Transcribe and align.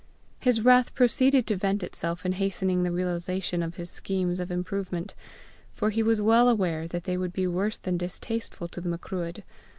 His 0.39 0.63
wrath 0.65 0.95
proceeded 0.95 1.45
to 1.45 1.55
vent 1.55 1.83
itself 1.83 2.25
in 2.25 2.31
hastening 2.31 2.81
the 2.81 2.91
realization 2.91 3.61
of 3.61 3.75
his 3.75 3.91
schemes 3.91 4.39
of 4.39 4.49
improvement, 4.49 5.13
for 5.75 5.91
he 5.91 6.01
was 6.01 6.19
well 6.19 6.49
aware 6.49 6.87
they 6.87 7.17
would 7.17 7.33
be 7.33 7.45
worse 7.45 7.77
than 7.77 7.97
distasteful 7.97 8.67
to 8.69 8.81
the 8.81 8.89
Macruadh. 8.89 9.43